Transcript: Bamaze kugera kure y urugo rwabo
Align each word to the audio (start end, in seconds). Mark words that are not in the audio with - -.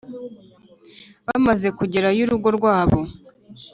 Bamaze 1.27 1.67
kugera 1.77 2.07
kure 2.11 2.17
y 2.17 2.21
urugo 2.25 2.47
rwabo 2.57 2.99